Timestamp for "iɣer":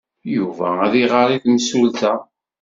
1.03-1.27